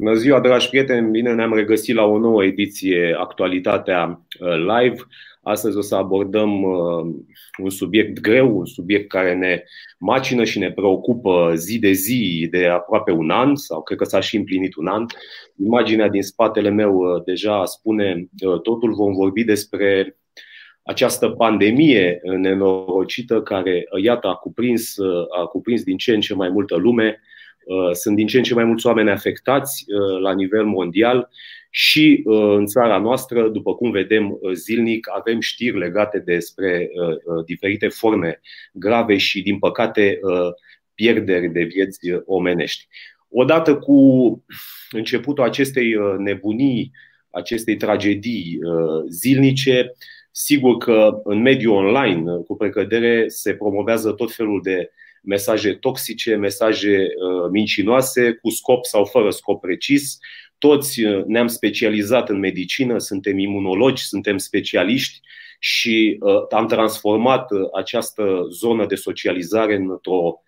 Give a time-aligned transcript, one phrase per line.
[0.00, 1.10] Bună ziua, dragi prieteni!
[1.10, 4.96] Bine ne-am regăsit la o nouă ediție Actualitatea uh, Live.
[5.42, 7.14] Astăzi o să abordăm uh,
[7.62, 9.64] un subiect greu, un subiect care ne
[9.98, 14.20] macină și ne preocupă zi de zi de aproape un an, sau cred că s-a
[14.20, 15.04] și împlinit un an.
[15.64, 18.28] Imaginea din spatele meu uh, deja spune
[18.62, 18.94] totul.
[18.94, 20.16] Vom vorbi despre
[20.82, 24.96] această pandemie nenorocită care, iată, a cuprins,
[25.40, 27.37] a cuprins din ce în ce mai multă lume, Uh,
[27.92, 31.28] sunt din ce în ce mai mulți oameni afectați uh, la nivel mondial
[31.70, 36.90] și uh, în țara noastră, după cum vedem zilnic, avem știri legate despre
[37.46, 38.40] diferite forme
[38.72, 40.20] grave și, din păcate,
[40.94, 42.86] pierderi de vieți omenești.
[43.28, 43.98] Odată cu
[44.90, 46.92] începutul acestei nebunii,
[47.30, 48.58] acestei tragedii
[49.08, 49.92] zilnice,
[50.30, 54.90] sigur că în mediul online, cu precădere, se promovează tot felul de
[55.28, 60.18] mesaje toxice, mesaje uh, mincinoase, cu scop sau fără scop precis.
[60.58, 65.20] Toți uh, ne-am specializat în medicină, suntem imunologi, suntem specialiști
[65.58, 70.42] și uh, am transformat această zonă de socializare într-o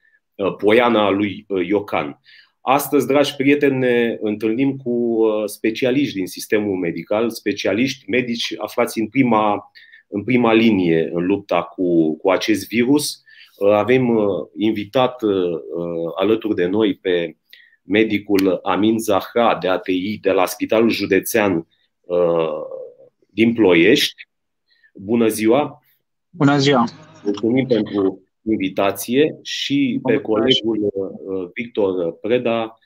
[0.59, 2.21] poiană a lui Iocan.
[2.61, 9.71] Astăzi, dragi prieteni, ne întâlnim cu specialiști din sistemul medical, specialiști medici aflați în prima,
[10.09, 13.30] în prima linie în lupta cu, cu acest virus Uh,
[13.69, 15.33] avem uh, invitat uh,
[16.17, 17.37] alături de noi pe
[17.83, 21.67] medicul Amin Zahra de ATI de la Spitalul Județean
[23.27, 24.29] din Ploiești.
[24.95, 25.83] Bună ziua!
[26.31, 26.85] Bună ziua!
[27.25, 30.93] Mulțumim pentru invitație și pe colegul
[31.55, 32.79] Victor Preda,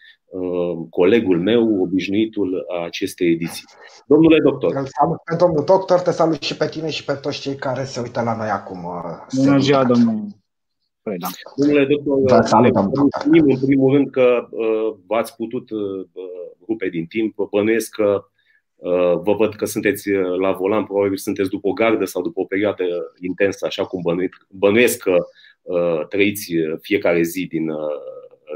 [0.90, 3.64] colegul meu, obișnuitul acestei ediții.
[4.06, 4.70] Domnule doctor.
[4.72, 8.00] salut pe domnul doctor, te salut și pe tine și pe toți cei care se
[8.00, 8.86] uită la noi acum.
[9.36, 10.43] Bună ziua, domnule.
[11.04, 11.28] Preda.
[11.56, 12.20] Domnule doctor,
[12.70, 16.06] da, mulțumim în primul rând că uh, v-ați putut uh,
[16.66, 17.34] rupe din timp.
[17.50, 18.24] Bănuiesc că
[18.76, 22.40] uh, vă văd că sunteți uh, la volan, probabil sunteți după o gardă sau după
[22.40, 22.84] o perioadă
[23.20, 25.16] intensă, așa cum bănuiesc, bănuiesc că
[25.62, 27.78] uh, trăiți fiecare zi din uh,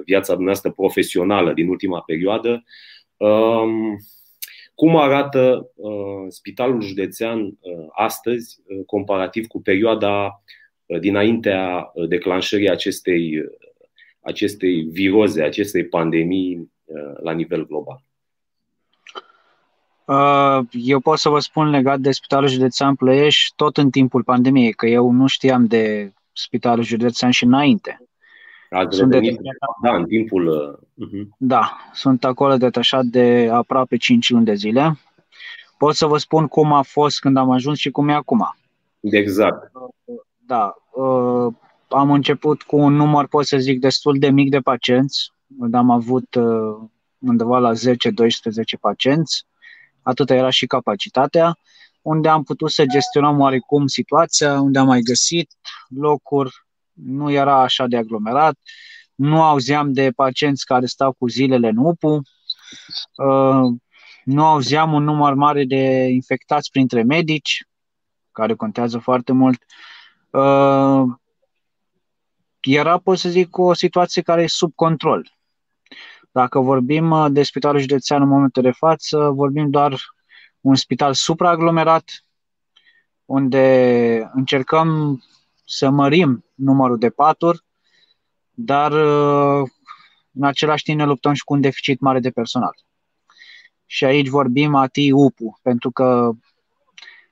[0.05, 2.65] viața dumneavoastră profesională din ultima perioadă.
[3.17, 3.67] Uh,
[4.75, 10.43] cum arată uh, Spitalul Județean uh, astăzi, uh, comparativ cu perioada
[11.01, 13.45] dinaintea declanșării acestei,
[14.21, 18.03] acestei viroze, acestei pandemii uh, la nivel global?
[20.05, 24.73] Uh, eu pot să vă spun legat de Spitalul Județean Plăiești tot în timpul pandemiei,
[24.73, 28.09] că eu nu știam de Spitalul Județean și înainte.
[28.89, 29.41] sunt revenit,
[29.83, 30.79] da, în timpul...
[30.81, 31.29] Uh-huh.
[31.39, 34.99] Da, sunt acolo detașat de aproape 5 luni de zile.
[35.79, 38.57] Pot să vă spun cum a fost când am ajuns și cum e acum.
[39.01, 39.71] Exact.
[40.49, 41.55] Da, uh,
[41.89, 45.33] am început cu un număr, pot să zic, destul de mic de pacienți.
[45.73, 46.89] Am avut uh,
[47.19, 47.75] undeva la 10-12
[48.81, 49.47] pacienți.
[50.03, 51.59] Atâta era și capacitatea,
[52.03, 55.53] unde am putut să gestionăm oarecum situația, unde am mai găsit
[55.89, 56.51] locuri,
[56.93, 58.59] nu era așa de aglomerat,
[59.15, 62.23] nu auzeam de pacienți care stau cu zilele în UPU,
[63.17, 63.77] uh,
[64.25, 67.65] nu auzeam un număr mare de infectați printre medici,
[68.33, 69.59] care contează foarte mult.
[69.63, 69.97] Uh,
[72.61, 75.39] era, pot să zic, o situație care e sub control.
[76.31, 80.01] Dacă vorbim uh, de spitalul județean în momentul de față, vorbim doar
[80.61, 82.25] un spital supraaglomerat,
[83.25, 85.21] unde încercăm
[85.65, 87.65] să mărim numărul de paturi,
[88.51, 89.69] dar uh,
[90.33, 92.75] în același timp ne luptăm și cu un deficit mare de personal.
[93.87, 96.31] Și aici vorbim ATI UPU, pentru că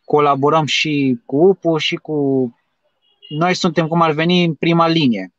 [0.05, 2.51] colaborăm și cu UPU și cu
[3.29, 5.35] noi suntem cum ar veni în prima linie.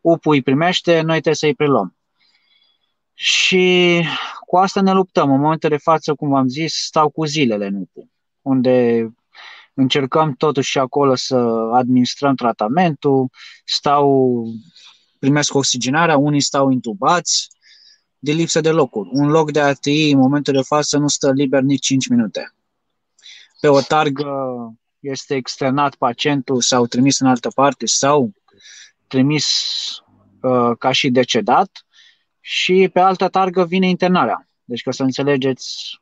[0.00, 1.96] UPU îi primește, noi trebuie să-i preluăm.
[3.14, 4.04] Și
[4.46, 5.32] cu asta ne luptăm.
[5.32, 8.10] În momentul de față, cum v-am zis, stau cu zilele în UPU,
[8.42, 9.08] unde
[9.74, 11.36] încercăm totuși și acolo să
[11.72, 13.28] administrăm tratamentul,
[13.64, 14.44] stau,
[15.18, 17.48] primesc oxigenarea, unii stau intubați
[18.18, 19.08] de lipsă de locuri.
[19.12, 22.54] Un loc de ATI în momentul de față nu stă liber nici 5 minute.
[23.60, 24.26] Pe o targă
[25.10, 28.32] este externat pacientul sau trimis în altă parte sau
[29.06, 29.46] trimis
[30.42, 31.70] uh, ca și decedat
[32.40, 34.48] și pe altă targă vine internarea.
[34.64, 36.00] Deci ca să înțelegeți,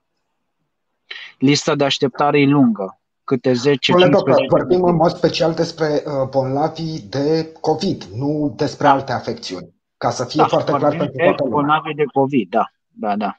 [1.39, 2.99] lista de așteptare e lungă.
[3.25, 8.87] Câte 10 15 doctor, vorbim în mod special despre uh, bolnavii de COVID, nu despre
[8.87, 9.75] alte afecțiuni.
[9.97, 11.59] Ca să fie da, foarte clar pentru toată lumea.
[11.59, 12.65] Bolnavii de COVID, da.
[12.89, 13.35] Da, da.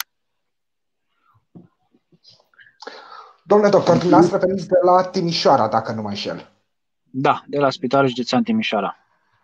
[3.48, 6.50] Domnule doctor, dumneavoastră veniți de la Timișoara, dacă nu mă înșel.
[7.04, 8.96] Da, de la Spitalul Județean Timișoara.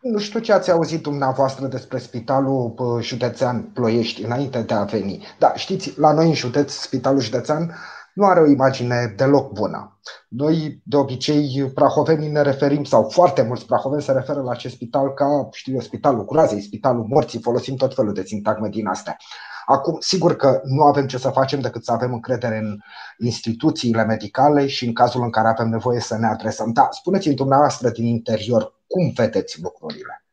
[0.01, 5.25] Nu știu ce ați auzit dumneavoastră despre Spitalul Județean Ploiești înainte de a veni.
[5.39, 7.75] Da, știți, la noi în județ, Spitalul Județean
[8.13, 9.99] nu are o imagine deloc bună.
[10.27, 15.13] Noi, de obicei, prahovenii ne referim, sau foarte mulți prahoveni se referă la acest spital
[15.13, 19.17] ca, știu eu, spitalul groazei, spitalul morții, folosim tot felul de sintagme din astea.
[19.65, 22.77] Acum, sigur că nu avem ce să facem decât să avem încredere în
[23.17, 26.71] instituțiile medicale și în cazul în care avem nevoie să ne adresăm.
[26.71, 30.25] Da, spuneți-mi dumneavoastră din interior cum vedeți lucrurile.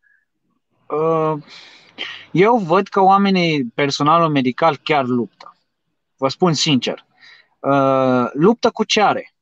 [0.86, 1.42] Uh,
[2.30, 5.56] eu văd că oamenii, personalul medical chiar luptă.
[6.16, 7.06] Vă spun sincer.
[7.58, 9.34] Uh, luptă cu ce are.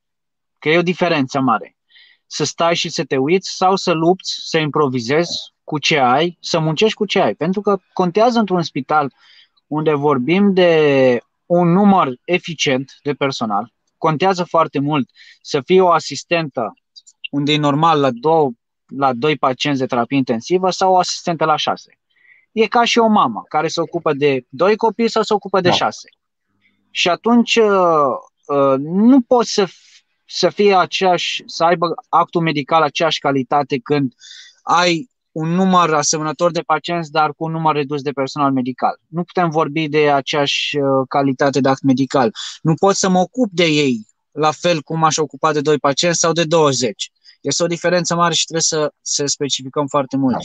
[0.59, 1.77] Că e o diferență mare.
[2.25, 6.59] Să stai și să te uiți sau să lupți, să improvizezi cu ce ai, să
[6.59, 7.33] muncești cu ce ai.
[7.33, 9.13] Pentru că contează într-un spital
[9.67, 13.73] unde vorbim de un număr eficient de personal.
[13.97, 15.09] Contează foarte mult
[15.41, 16.73] să fie o asistentă
[17.31, 18.51] unde e normal la, două,
[18.85, 21.99] la doi pacienți de terapie intensivă sau o asistentă la șase.
[22.51, 25.69] E ca și o mamă care se ocupă de doi copii sau se ocupă de
[25.69, 25.75] da.
[25.75, 26.09] șase.
[26.91, 27.67] Și atunci uh,
[28.45, 29.67] uh, nu poți să,
[30.25, 34.13] să fie aceeași, să aibă actul medical aceeași calitate când
[34.63, 38.99] ai un număr asemănător de pacienți, dar cu un număr redus de personal medical.
[39.07, 42.31] Nu putem vorbi de aceeași uh, calitate de act medical.
[42.61, 46.19] Nu pot să mă ocup de ei la fel cum aș ocupa de doi pacienți
[46.19, 47.11] sau de 20.
[47.41, 50.33] Este o diferență mare și trebuie să, să specificăm foarte mult.
[50.33, 50.39] Da.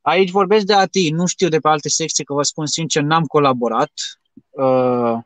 [0.00, 3.24] Aici vorbesc de ATI, nu știu de pe alte secții, că vă spun sincer, n-am
[3.24, 3.92] colaborat.
[4.50, 5.18] Uh,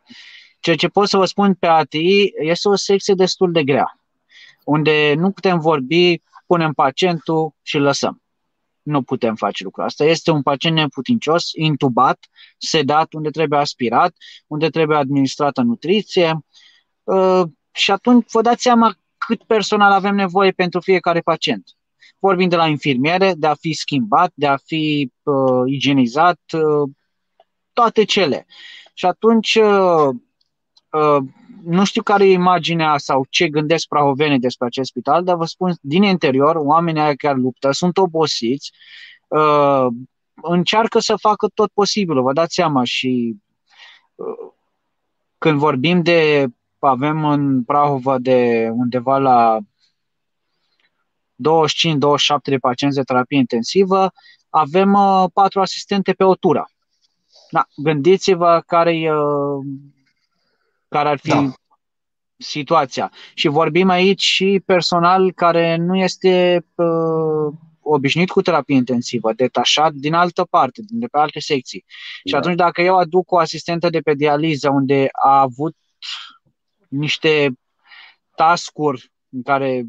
[0.61, 3.99] ceea ce pot să vă spun pe ATI este o secție destul de grea,
[4.65, 8.23] unde nu putem vorbi, punem pacientul și lăsăm
[8.89, 10.05] nu putem face lucrul asta.
[10.05, 12.19] Este un pacient neputincios, intubat,
[12.59, 14.15] sedat, unde trebuie aspirat,
[14.47, 16.39] unde trebuie administrată nutriție
[17.03, 17.43] uh,
[17.73, 21.65] și atunci vă dați seama cât personal avem nevoie pentru fiecare pacient.
[22.19, 26.91] Vorbim de la infirmiere, de a fi schimbat, de a fi uh, igienizat, uh,
[27.73, 28.47] toate cele.
[28.95, 30.15] Și atunci uh, uh,
[31.65, 35.75] nu știu care e imaginea sau ce gândesc prahovenii despre acest spital, dar vă spun
[35.81, 38.73] din interior, oamenii aia chiar luptă, sunt obosiți,
[39.29, 39.87] uh,
[40.35, 43.37] încearcă să facă tot posibilul, vă dați seama și
[44.15, 44.53] uh,
[45.39, 46.47] când vorbim de,
[46.79, 49.63] avem în Prahova de undeva la 25-27
[52.43, 54.13] de pacienți de terapie intensivă,
[54.51, 56.71] avem uh, patru asistente pe o tură.
[57.51, 59.65] Da, gândiți-vă care e uh,
[60.89, 61.53] care ar fi da.
[62.37, 63.13] situația.
[63.35, 70.15] Și vorbim aici și personal care nu este uh, obișnuit cu terapie intensivă, detașat din
[70.15, 71.85] altă parte, de pe alte secții.
[71.87, 72.31] Da.
[72.31, 75.77] Și atunci dacă eu aduc o asistentă de pe dializă unde a avut
[76.89, 77.53] niște
[78.35, 79.85] tascuri în care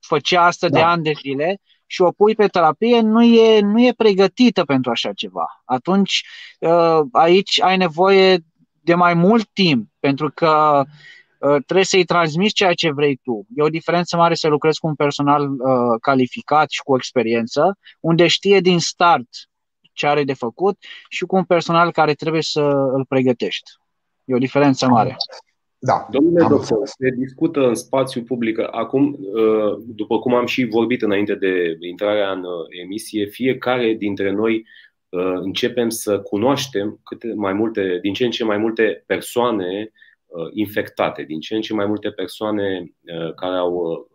[0.00, 0.78] făcea asta da.
[0.78, 4.90] de ani de zile și o pui pe terapie, nu e, nu e pregătită pentru
[4.90, 5.62] așa ceva.
[5.64, 6.24] Atunci
[6.58, 8.38] uh, aici ai nevoie
[8.82, 10.82] de mai mult timp, pentru că
[11.38, 13.46] uh, trebuie să-i transmiți ceea ce vrei tu.
[13.56, 18.26] E o diferență mare să lucrezi cu un personal uh, calificat și cu experiență, unde
[18.26, 19.28] știe din start
[19.92, 20.76] ce are de făcut
[21.08, 22.60] și cu un personal care trebuie să
[22.92, 23.70] îl pregătești.
[24.24, 25.16] E o diferență mare.
[25.78, 26.06] Da.
[26.10, 31.34] Domnule doctor, se discută în spațiu public acum, uh, după cum am și vorbit înainte
[31.34, 37.98] de intrarea în uh, emisie, fiecare dintre noi Uh, începem să cunoaștem câte mai multe,
[38.02, 39.92] din ce în ce mai multe persoane
[40.26, 44.06] uh, infectate, din ce în ce mai multe persoane uh, care au,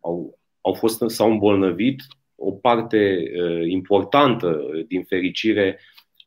[0.00, 2.02] au, au fost sau îmbolnăvit,
[2.36, 3.30] o parte
[3.66, 5.80] importantă, din fericire,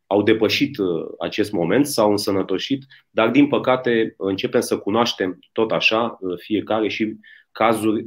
[0.08, 0.78] au depășit
[1.20, 7.16] acest moment, s-au însănătoșit, dar din păcate începem să cunoaștem tot așa fiecare și
[7.52, 8.06] cazuri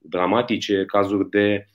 [0.00, 1.66] dramatice, cazuri de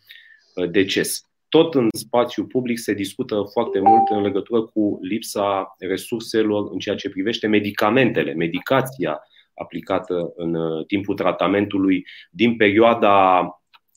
[0.70, 6.80] deces tot în spațiu public se discută foarte mult în legătură cu lipsa resurselor în
[6.80, 9.22] ceea ce privește medicamentele, medicația
[9.54, 13.40] aplicată în uh, timpul tratamentului din perioada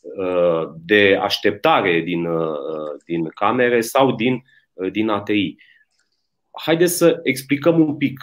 [0.01, 2.57] uh, de așteptare din, uh,
[3.07, 4.43] din camere sau din,
[4.93, 5.57] din ATI.
[6.51, 8.21] Haideți să explicăm un pic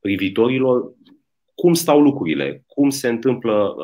[0.00, 0.92] privitorilor
[1.54, 3.74] cum stau lucrurile, cum se întâmplă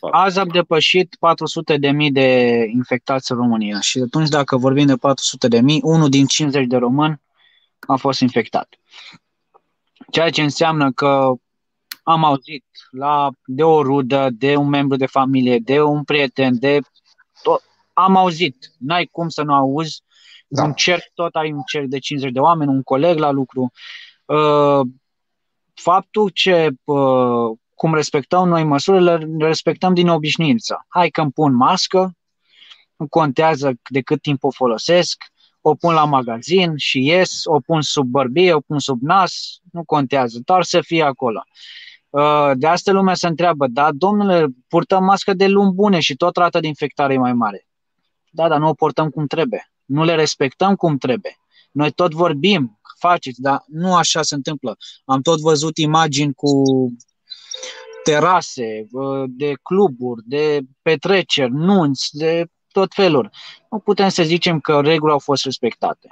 [0.00, 4.86] păi, Azi am depășit 400 de mii de infectați în România și atunci dacă vorbim
[4.86, 7.20] de 400 de mii, unul din 50 de români
[7.80, 8.68] a fost infectat.
[10.10, 11.32] Ceea ce înseamnă că
[12.02, 16.78] am auzit la, de o rudă, de un membru de familie, de un prieten, de
[17.42, 17.62] tot,
[17.92, 18.72] am auzit.
[18.78, 20.02] N-ai cum să nu auzi.
[20.48, 20.64] Da.
[20.64, 23.72] Un cerc, tot ai un cerc de 50 de oameni, un coleg la lucru.
[24.24, 24.80] Uh,
[25.74, 30.86] faptul ce uh, cum respectăm noi măsurile, le respectăm din obișnuință.
[30.88, 32.16] Hai că îmi pun mască,
[32.96, 35.24] nu contează de cât timp o folosesc,
[35.60, 39.84] o pun la magazin și ies, o pun sub bărbie, o pun sub nas, nu
[39.84, 41.42] contează, doar să fie acolo.
[42.10, 46.36] Uh, de asta lumea se întreabă, da, domnule, purtăm mască de luni bune și tot
[46.36, 47.66] rata de infectare e mai mare.
[48.30, 49.72] Da, dar nu o portăm cum trebuie.
[49.84, 51.36] Nu le respectăm cum trebuie.
[51.72, 54.76] Noi tot vorbim, faceți, dar nu așa se întâmplă.
[55.04, 56.62] Am tot văzut imagini cu
[58.02, 63.30] terase, uh, de cluburi, de petreceri, nunți, de tot felul.
[63.70, 66.08] Nu putem să zicem că regulile au fost respectate.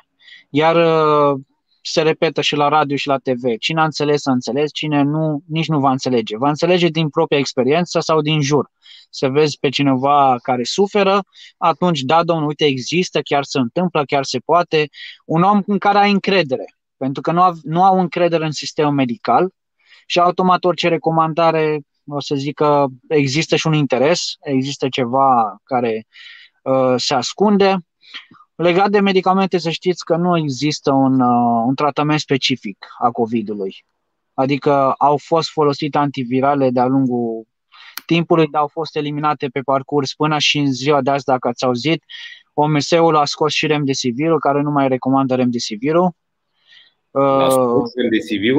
[0.51, 1.41] Iar uh,
[1.83, 3.57] se repetă și la radio și la TV.
[3.59, 6.37] Cine a înțeles, a înțeles, cine nu, nici nu va înțelege.
[6.37, 8.71] Va înțelege din propria experiență sau din jur.
[9.11, 11.23] Să vezi pe cineva care suferă,
[11.59, 14.89] atunci, da, domnul, uite, există, chiar se întâmplă, chiar se poate.
[15.25, 16.65] Un om în care ai încredere,
[16.97, 19.53] pentru că nu au, nu au încredere în sistemul medical
[20.11, 26.07] și automat orice recomandare o să zic că există și un interes, există ceva care
[26.63, 27.77] uh, se ascunde.
[28.55, 33.85] Legat de medicamente, să știți că nu există un, uh, un tratament specific a COVID-ului.
[34.35, 37.47] Adică au fost folosite antivirale de-a lungul
[38.07, 41.65] timpului, dar au fost eliminate pe parcurs până și în ziua de azi, dacă ați
[41.65, 42.05] auzit.
[42.55, 46.11] OMS-ul a scos și remdesivir care nu mai recomandă remdesivir-ul.
[47.11, 48.55] A scos remdesivir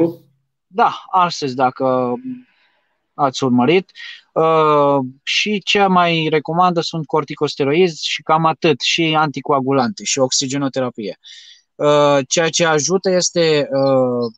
[0.74, 2.14] Da, astăzi, dacă
[3.14, 3.90] ați urmărit.
[4.32, 11.18] Uh, și ce mai recomandă sunt corticosteroizi și cam atât, și anticoagulante și oxigenoterapie.
[11.74, 14.32] Uh, ceea ce ajută este uh,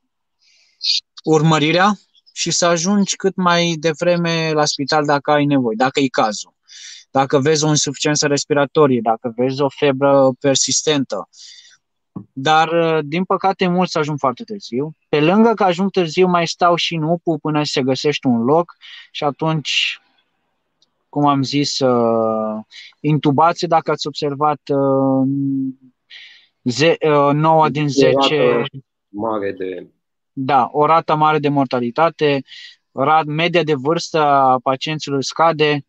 [1.25, 1.93] urmărirea
[2.33, 6.55] și să ajungi cât mai devreme la spital dacă ai nevoie, dacă e cazul.
[7.11, 11.29] Dacă vezi o insuficiență respiratorie, dacă vezi o febră persistentă,
[12.33, 14.97] dar, uh, din păcate, mulți ajung foarte târziu.
[15.09, 18.77] Pe lângă că ajung târziu, mai stau și în UPU până se găsește un loc
[19.11, 20.01] și atunci,
[21.09, 22.63] cum am zis, uh,
[23.01, 25.29] intubație, dacă ați observat, uh,
[26.63, 26.97] ze-
[27.33, 28.63] 9 din 10...
[29.09, 29.87] Mare de...
[30.33, 32.43] Da, o rată mare de mortalitate,
[33.27, 35.85] media de vârstă a pacienților scade,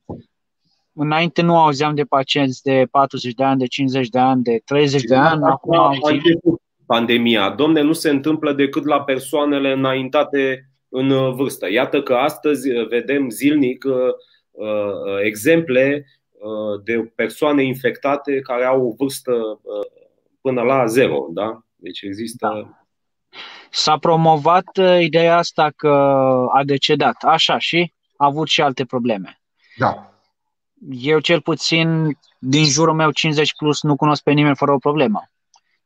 [0.98, 5.04] Înainte nu auzeam de pacienți de 40 de ani, de 50 de ani, de 30
[5.04, 5.44] de ani.
[5.44, 6.22] Acum auzim.
[6.86, 7.50] Pandemia.
[7.50, 11.72] Domne, nu se întâmplă decât la persoanele înaintate în uh, vârstă.
[11.72, 13.96] Iată că astăzi uh, vedem zilnic uh,
[15.24, 16.06] exemple
[16.84, 19.32] de persoane infectate care au o vârstă
[20.42, 21.28] până la zero.
[21.34, 21.60] Da?
[21.75, 22.48] Deci există.
[22.48, 22.86] Da.
[23.70, 24.66] S-a promovat
[25.00, 25.90] ideea asta că
[26.54, 29.40] a decedat, așa și a avut și alte probleme.
[29.78, 30.14] Da
[30.89, 35.29] eu cel puțin din jurul meu 50 plus nu cunosc pe nimeni fără o problemă.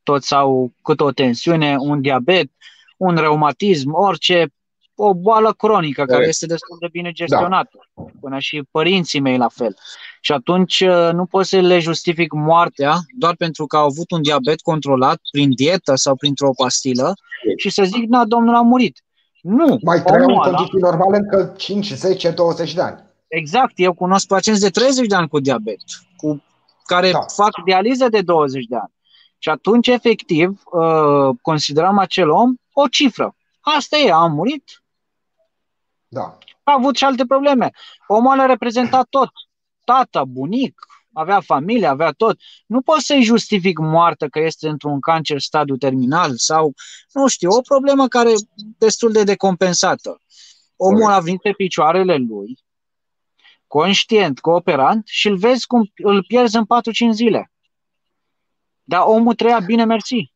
[0.03, 2.51] Toți au cât o tensiune, un diabet,
[2.98, 4.53] un reumatism, orice,
[4.96, 7.88] o boală cronică care este destul de bine gestionată.
[7.96, 8.03] Da.
[8.19, 9.75] Până și părinții mei la fel.
[10.22, 14.22] Și atunci uh, nu pot să le justific moartea doar pentru că au avut un
[14.22, 17.13] diabet controlat prin dietă sau printr-o pastilă
[17.58, 19.03] și să zic, na, domnul a murit.
[19.41, 19.79] Nu.
[19.81, 23.09] Mai trăiau în condiții normale încă 5, 10, 20 de ani.
[23.29, 25.81] Exact, eu cunosc pacienți de 30 de ani cu diabet,
[26.17, 26.43] cu
[26.83, 27.19] care da.
[27.19, 28.93] fac dializă de 20 de ani.
[29.38, 33.36] Și atunci, efectiv, uh, considerăm acel om o cifră.
[33.59, 34.83] Asta e, a murit.
[36.07, 36.38] Da.
[36.63, 37.71] A avut și alte probleme.
[38.07, 39.29] Omul a reprezentat tot.
[39.83, 42.39] Tata, bunic, avea familie, avea tot.
[42.65, 46.74] Nu pot să-i justific moartea că este într-un cancer stadiu terminal sau,
[47.13, 48.36] nu știu, o problemă care e
[48.77, 50.21] destul de decompensată.
[50.75, 52.57] Omul a venit pe picioarele lui,
[53.69, 56.65] conștient, cooperant și îl vezi cum îl pierzi în
[57.09, 57.51] 4-5 zile.
[58.83, 60.33] Dar omul trăia bine, mersi.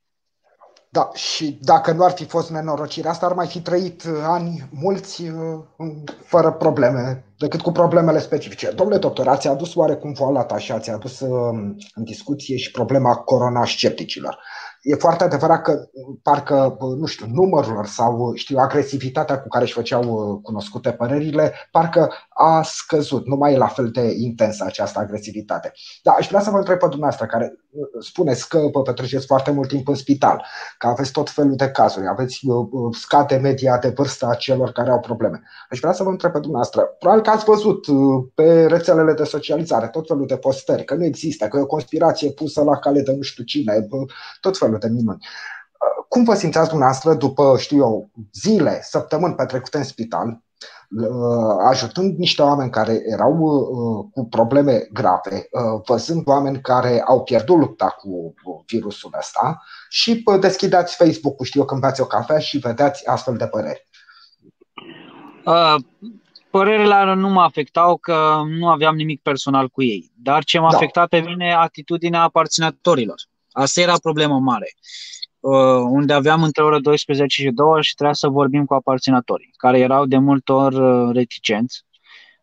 [0.90, 4.70] Da, și dacă nu ar fi fost nenorocirea asta, ar mai fi trăit uh, ani
[4.72, 5.60] mulți uh,
[6.26, 8.72] fără probleme, decât cu problemele specifice.
[8.72, 11.30] Domnule doctor, ați adus oarecum voalata și ați adus uh,
[11.94, 14.40] în discuție și problema corona scepticilor
[14.84, 15.90] e foarte adevărat că
[16.22, 21.54] parcă, nu știu, numărul lor sau, știu, agresivitatea cu care își făceau uh, cunoscute părerile,
[21.72, 23.26] parcă a scăzut.
[23.26, 25.72] Nu mai e la fel de intensă această agresivitate.
[26.04, 27.63] Dar aș vrea să vă întreb pe dumneavoastră, care uh,
[28.00, 30.46] spuneți că vă petreceți foarte mult timp în spital,
[30.78, 32.68] că aveți tot felul de cazuri, aveți uh,
[33.00, 35.42] scade media de vârstă a celor care au probleme.
[35.70, 37.86] Aș vrea să vă întreb pe dumneavoastră, probabil că ați văzut
[38.34, 42.32] pe rețelele de socializare tot felul de postări, că nu există, că e o conspirație
[42.32, 43.88] pusă la cale de nu știu cine,
[44.42, 45.26] tot felul de minuni.
[46.08, 50.42] Cum vă simțeați dumneavoastră după, știu eu, zile, săptămâni petrecute în spital,
[51.70, 53.34] ajutând niște oameni care erau
[54.14, 55.50] cu probleme grave,
[55.86, 58.34] văzând oameni care au pierdut lupta cu
[58.66, 63.48] virusul ăsta și deschideați Facebook-ul, știu eu, când beați o cafea și vedeați astfel de
[63.48, 63.88] păreri.
[65.46, 65.76] Uh,
[66.50, 70.12] părerile nu mă afectau că nu aveam nimic personal cu ei.
[70.16, 70.78] Dar ce m-a da.
[70.78, 73.22] afectat pe mine, atitudinea aparținătorilor.
[73.52, 74.74] Asta era problema mare.
[74.76, 75.23] Uh,
[75.90, 80.06] unde aveam între ora 12 și 2 și trebuia să vorbim cu aparținătorii, care erau
[80.06, 81.86] de multe ori uh, reticenți.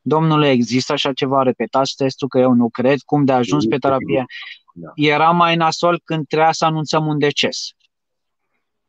[0.02, 1.42] Domnule, există așa ceva?
[1.42, 2.99] Repetați testul că eu nu cred.
[3.04, 4.25] Cum de ajuns pe terapie?
[4.75, 4.90] Da.
[4.95, 7.69] Era mai nasol când trebuia să anunțăm un deces.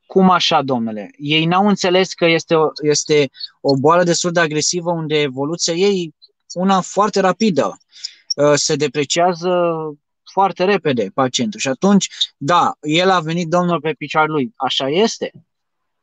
[0.06, 1.12] Cum așa, domnule?
[1.18, 3.30] Ei n-au înțeles că este o, este
[3.62, 6.16] o boală destul de agresivă unde evoluția ei
[6.54, 7.78] una foarte rapidă.
[8.36, 9.50] Uh, se depreciază
[10.32, 11.60] foarte repede pacientul.
[11.60, 14.54] Și atunci, da, el a venit domnul pe picioare lui.
[14.56, 15.32] Așa este.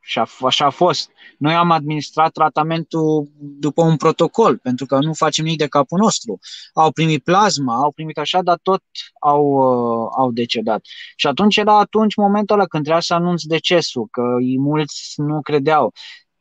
[0.00, 1.10] Și a, așa a fost.
[1.38, 6.38] Noi am administrat tratamentul după un protocol, pentru că nu facem nimic de capul nostru.
[6.72, 8.82] Au primit plasma, au primit așa, dar tot
[9.20, 10.80] au, uh, au decedat.
[11.16, 14.22] Și atunci era atunci momentul ăla când trebuia să anunț decesul, că
[14.58, 15.92] mulți nu credeau.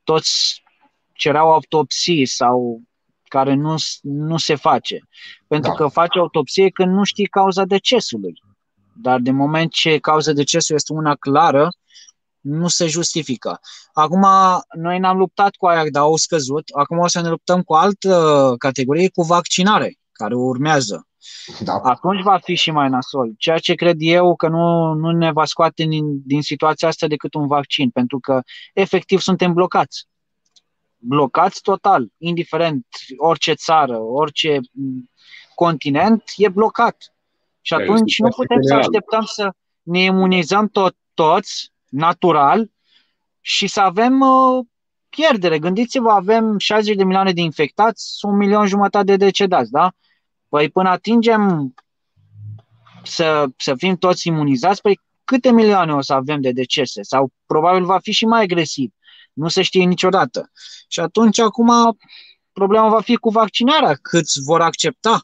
[0.03, 0.61] Toți
[1.13, 2.81] cereau autopsii sau
[3.27, 4.99] care nu, nu se face.
[5.47, 5.75] Pentru da.
[5.75, 8.41] că faci autopsie când nu știi cauza decesului.
[9.01, 11.69] Dar de moment ce cauza decesului este una clară,
[12.39, 13.59] nu se justifică.
[13.93, 14.25] Acum,
[14.77, 16.69] noi ne-am luptat cu aia, dar au scăzut.
[16.73, 21.07] Acum o să ne luptăm cu altă categorie, cu vaccinare, care urmează.
[21.59, 21.73] Da.
[21.73, 23.33] Atunci va fi și mai nasol.
[23.37, 27.33] Ceea ce cred eu că nu, nu ne va scoate din, din situația asta decât
[27.33, 28.41] un vaccin, pentru că
[28.73, 30.05] efectiv suntem blocați.
[30.97, 32.85] Blocați total, indiferent
[33.17, 34.59] orice țară, orice
[35.55, 37.13] continent, e blocat.
[37.61, 39.51] Și atunci nu putem să așteptăm să
[39.81, 42.71] ne imunizăm tot, toți natural
[43.41, 44.65] și să avem uh,
[45.09, 45.59] pierdere.
[45.59, 49.91] Gândiți-vă, avem 60 de milioane de infectați, un milion jumătate de decedați, da?
[50.49, 51.73] Păi până atingem
[53.03, 57.01] să, să fim toți imunizați, păi câte milioane o să avem de decese?
[57.01, 58.91] Sau probabil va fi și mai agresiv.
[59.37, 60.51] Nu se știe niciodată.
[60.87, 61.97] Și atunci, acum,
[62.51, 65.21] problema va fi cu vaccinarea, câți vor accepta.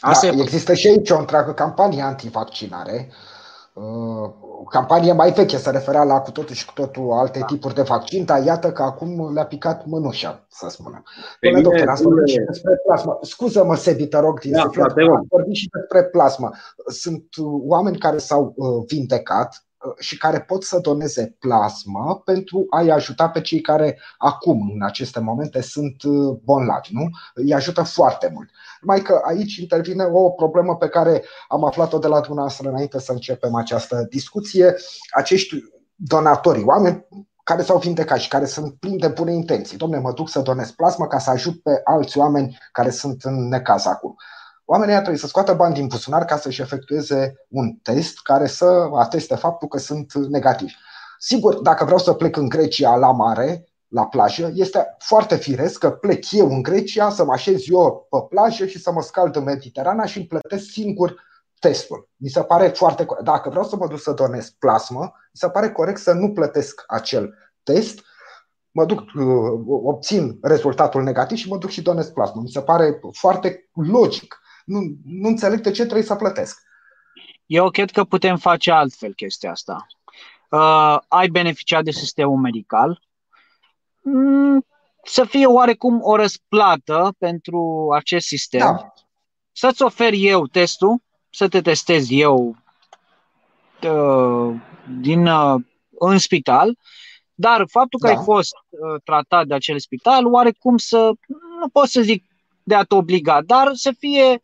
[0.00, 0.42] Asta da, e...
[0.42, 3.12] Există și aici o întreagă campanie antivaccinare.
[3.72, 4.30] Uh,
[4.70, 7.44] campanie mai veche se referea la cu totul și cu totul alte da.
[7.44, 11.04] tipuri de vaccin, dar iată că acum le-a picat mânușa, să spunem.
[11.40, 13.18] Domnule doctor, ați vorbit și despre plasmă.
[13.22, 16.50] Scuză-mă, Sebi, te rog, din da, suflet, am vorbit și despre plasmă.
[16.86, 17.24] Sunt
[17.66, 19.67] oameni care s-au uh, vindecat, Uh,
[19.98, 25.20] și care pot să doneze plasmă pentru a-i ajuta pe cei care acum, în aceste
[25.20, 26.88] momente, sunt uh, bolnavi.
[26.92, 27.08] Nu?
[27.34, 28.50] Îi ajută foarte mult.
[28.80, 33.12] Numai că aici intervine o problemă pe care am aflat-o de la dumneavoastră înainte să
[33.12, 34.74] începem această discuție.
[35.10, 35.56] Acești
[35.94, 37.06] donatori, oameni
[37.44, 39.76] care s-au vindecat și care sunt plini de bune intenții.
[39.76, 43.48] Domne, mă duc să donez plasmă ca să ajut pe alți oameni care sunt în
[43.48, 44.14] necaz acum.
[44.70, 49.34] Oamenii trebuie să scoată bani din buzunar ca să-și efectueze un test care să ateste
[49.34, 50.74] faptul că sunt negativi.
[51.18, 55.90] Sigur, dacă vreau să plec în Grecia la mare, la plajă, este foarte firesc că
[55.90, 59.42] plec eu în Grecia să mă așez eu pe plajă și să mă scald în
[59.42, 61.14] Mediterana și îmi plătesc singur
[61.58, 62.08] testul.
[62.16, 63.26] Mi se pare foarte corect.
[63.26, 66.84] Dacă vreau să mă duc să donez plasmă, mi se pare corect să nu plătesc
[66.86, 68.00] acel test,
[68.70, 72.40] mă duc, uh, obțin rezultatul negativ și mă duc și donez plasmă.
[72.40, 76.62] Mi se pare foarte logic nu, nu înțeleg de ce trebuie să plătesc.
[77.46, 79.86] Eu cred că putem face altfel chestia asta.
[80.50, 83.02] Uh, ai beneficiat de sistemul medical,
[84.02, 84.66] mm,
[85.04, 88.92] să fie oarecum o răsplată pentru acest sistem, da.
[89.52, 92.56] să-ți ofer eu testul, să te testez eu
[93.82, 94.54] uh,
[95.00, 95.60] din, uh,
[95.98, 96.78] în spital,
[97.34, 98.12] dar faptul că da.
[98.12, 101.12] ai fost uh, tratat de acel spital, oarecum să,
[101.60, 102.27] nu pot să zic
[102.68, 104.42] de a te obliga, dar să fie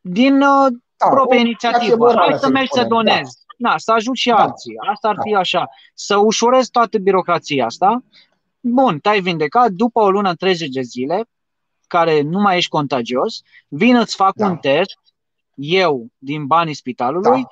[0.00, 2.14] din uh, da, propria inițiativă.
[2.16, 3.38] Hai să mergi să donezi.
[3.56, 3.68] Da.
[3.68, 4.36] Na, să ajut și da.
[4.36, 4.74] alții.
[4.92, 5.22] Asta ar da.
[5.22, 5.68] fi așa.
[5.94, 8.02] Să ușurezi toată birocrația asta.
[8.60, 11.28] Bun, te-ai vindecat după o lună 30 de zile,
[11.86, 14.46] care nu mai ești contagios, vin îți fac da.
[14.46, 14.98] un test,
[15.54, 17.48] eu, din banii spitalului, da.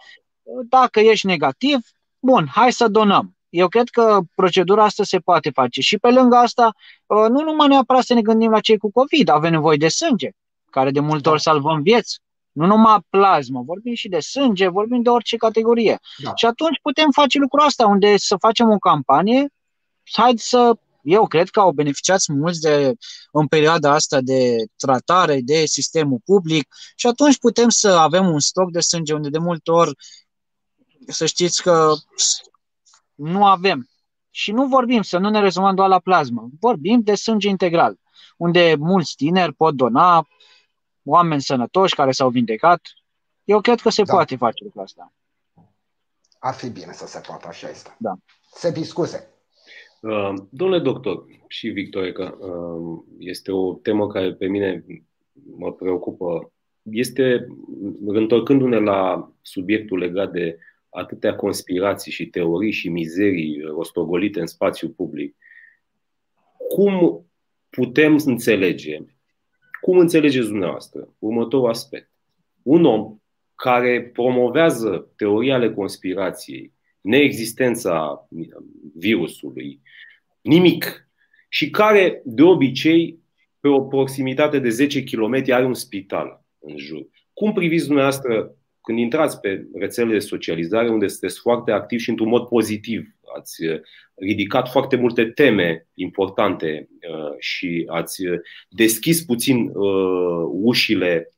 [0.69, 1.79] dacă ești negativ,
[2.19, 3.36] bun, hai să donăm.
[3.49, 5.81] Eu cred că procedura asta se poate face.
[5.81, 6.75] Și pe lângă asta,
[7.07, 10.31] uh, nu numai neapărat să ne gândim la cei cu COVID, avem nevoie de sânge,
[10.71, 11.31] care de multe da.
[11.31, 12.19] ori salvăm vieți.
[12.53, 15.99] Nu numai plasmă, vorbim și de sânge, vorbim de orice categorie.
[16.23, 16.33] Da.
[16.35, 19.49] Și atunci putem face lucrul asta, unde să facem o campanie,
[20.13, 22.93] hai să eu cred că au beneficiat mulți de,
[23.33, 28.71] în perioada asta de tratare de sistemul public și atunci putem să avem un stoc
[28.71, 29.93] de sânge unde de multe ori
[31.07, 31.95] să știți că
[33.17, 33.89] nu avem.
[34.31, 36.49] Și nu vorbim, să nu ne rezumăm doar la plasmă.
[36.61, 37.99] Vorbim de sânge integral,
[38.37, 40.27] unde mulți tineri pot dona,
[41.03, 42.81] oameni sănătoși care s-au vindecat.
[43.45, 44.13] Eu cred că se da.
[44.13, 45.13] poate face lucrul asta.
[46.39, 47.97] Ar fi bine să se poată, așa este.
[47.99, 48.15] Da.
[48.53, 49.31] Se scuze.
[50.01, 54.85] Uh, domnule doctor și Victoreca, uh, este o temă care pe mine
[55.57, 56.53] mă preocupă.
[56.83, 57.47] Este,
[58.07, 60.59] întorcându-ne la subiectul legat de
[60.97, 65.37] atâtea conspirații și teorii și mizerii rostogolite în spațiu public,
[66.69, 67.27] cum
[67.71, 68.99] putem înțelege,
[69.81, 72.11] cum înțelegeți dumneavoastră următorul aspect?
[72.63, 73.19] Un om
[73.55, 78.29] care promovează teoria ale conspirației, neexistența
[78.95, 79.81] virusului,
[80.41, 81.09] nimic,
[81.49, 83.19] și care de obicei
[83.61, 87.07] pe o proximitate de 10 km are un spital în jur.
[87.33, 88.57] Cum priviți dumneavoastră
[88.87, 93.63] când intrați pe rețelele de socializare unde sunteți foarte activi și într-un mod pozitiv, ați
[94.15, 98.23] ridicat foarte multe teme importante uh, și ați
[98.69, 101.31] deschis puțin uh, ușile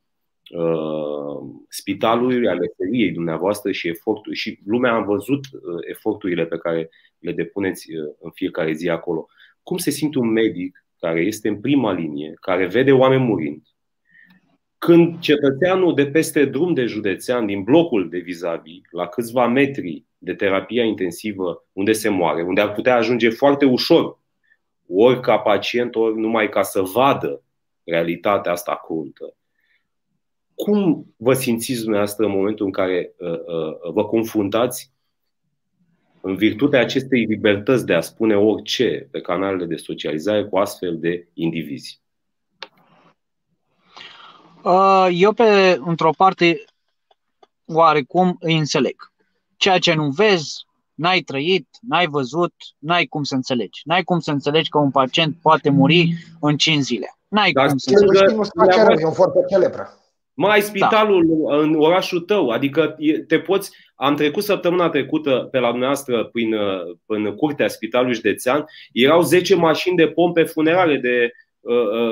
[0.50, 6.90] Uh, spitalului, ale feriei dumneavoastră și efortul și lumea a văzut uh, eforturile pe care
[7.18, 9.26] le depuneți uh, în fiecare zi acolo.
[9.62, 13.62] Cum se simte un medic care este în prima linie, care vede oameni murind,
[14.78, 20.34] când cetățeanul de peste drum de județean, din blocul de vis-a-vis, la câțiva metri de
[20.34, 24.18] terapia intensivă unde se moare, unde ar putea ajunge foarte ușor,
[24.88, 27.42] ori ca pacient, ori numai ca să vadă
[27.84, 29.34] realitatea asta cruntă,
[30.54, 34.92] cum vă simțiți dumneavoastră în momentul în care uh, uh, vă confruntați
[36.20, 41.28] în virtutea acestei libertăți de a spune orice pe canalele de socializare cu astfel de
[41.34, 42.00] indivizi?
[44.62, 46.64] Uh, eu, pe într-o parte,
[47.64, 48.96] oarecum îi înțeleg.
[49.56, 53.80] Ceea ce nu vezi, n-ai trăit, n-ai văzut, n-ai cum să înțelegi.
[53.84, 57.18] N-ai cum să înțelegi că un pacient poate muri în 5 zile.
[57.28, 59.02] N-ai Dar cum să înțelegi.
[59.02, 59.92] E o foarte celebră.
[60.34, 61.56] Mai ai spitalul da.
[61.56, 63.70] în orașul tău, adică te poți.
[63.94, 66.54] Am trecut săptămâna trecută pe la dumneavoastră prin,
[67.06, 71.47] prin curtea spitalului județean, erau 10 mașini de pompe funerale de uh, uh,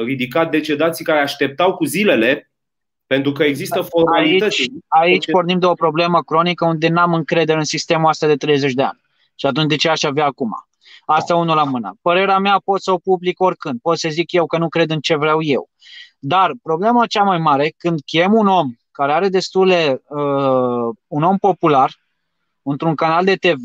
[0.05, 2.51] ridicat decedații care așteptau cu zilele
[3.07, 4.61] pentru că există formalități.
[4.61, 8.73] Aici, aici pornim de o problemă cronică unde n-am încredere în sistemul ăsta de 30
[8.73, 9.01] de ani.
[9.35, 10.51] Și atunci de ce aș avea acum?
[11.05, 11.99] Asta unul la mână.
[12.03, 13.81] Părerea mea pot să o public oricând.
[13.81, 15.71] Pot să zic eu că nu cred în ce vreau eu.
[16.19, 21.37] Dar problema cea mai mare, când chem un om care are destule, uh, un om
[21.37, 21.91] popular,
[22.63, 23.65] într-un canal de TV,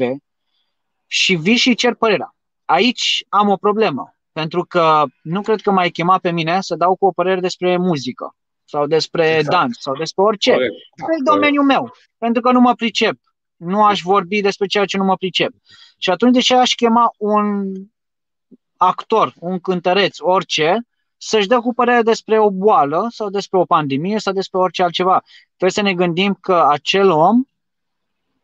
[1.08, 2.36] și vii și cer părerea.
[2.66, 6.96] Aici am o problemă, pentru că nu cred că m-ai chemat pe mine să dau
[6.96, 9.50] cu o părere despre muzică sau despre exact.
[9.50, 10.52] dans sau despre orice.
[10.52, 10.74] Corect.
[11.20, 13.18] E domeniul meu, pentru că nu mă pricep.
[13.56, 15.52] Nu aș vorbi despre ceea ce nu mă pricep.
[15.98, 17.72] Și atunci de ce aș chema un
[18.78, 24.20] actor, un cântăreț, orice, să-și dea cu părere despre o boală sau despre o pandemie
[24.20, 25.24] sau despre orice altceva.
[25.48, 27.44] Trebuie să ne gândim că acel om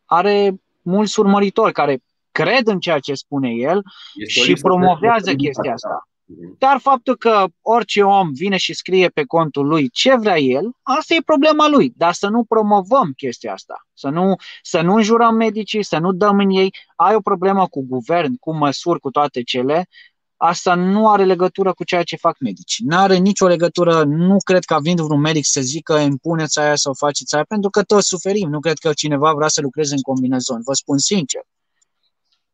[0.05, 2.03] are mulți urmăritori care
[2.43, 6.07] cred în ceea ce spune el este și promovează chestia asta.
[6.25, 6.55] Mhm.
[6.57, 11.13] Dar faptul că orice om vine și scrie pe contul lui ce vrea el, asta
[11.13, 11.93] e problema lui.
[11.95, 16.37] Dar să nu promovăm chestia asta, să nu, să nu înjurăm medicii, să nu dăm
[16.37, 16.73] în ei.
[16.95, 19.87] Ai o problemă cu guvern, cu măsuri, cu toate cele,
[20.37, 22.85] asta nu are legătură cu ceea ce fac medicii.
[22.85, 26.75] Nu are nicio legătură, nu cred că a venit vreun medic să zică impuneți aia
[26.75, 28.49] sau faceți aia, pentru că toți suferim.
[28.49, 30.61] Nu cred că cineva vrea să lucreze în combinezon.
[30.63, 31.41] Vă spun sincer.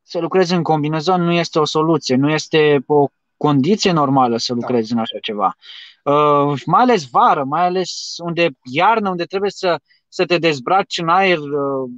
[0.03, 4.89] Să lucrezi în combinezon nu este o soluție, nu este o condiție normală să lucrezi
[4.89, 4.95] da.
[4.95, 5.55] în așa ceva.
[6.03, 11.09] Uh, mai ales vară, mai ales unde iarnă, unde trebuie să, să te dezbraci în
[11.09, 11.89] aer uh,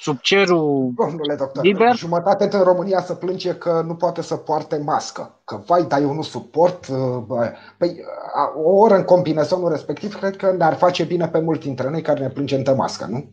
[0.00, 1.96] sub cerul Domnule doctor, liber.
[1.96, 5.40] jumătate din România să plânge că nu poate să poarte mască.
[5.44, 6.86] Că, vai, dar eu nu suport.
[6.86, 7.52] Uh, bă.
[7.78, 8.00] Păi,
[8.64, 12.20] o oră în combinezonul respectiv, cred că ne-ar face bine pe mulți dintre noi care
[12.20, 13.32] ne plângem de mască, nu?